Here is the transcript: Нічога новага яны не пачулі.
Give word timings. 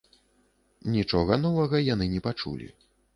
Нічога 0.95 1.37
новага 1.45 1.83
яны 1.93 2.05
не 2.15 2.21
пачулі. 2.29 2.67